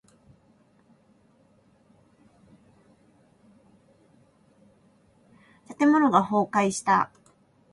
[5.77, 7.11] 建物が倒壊した。